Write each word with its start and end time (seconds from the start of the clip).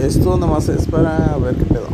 Esto 0.00 0.38
nomás 0.38 0.66
es 0.70 0.86
para 0.86 1.36
ver 1.36 1.56
qué 1.56 1.64
pedo. 1.66 1.86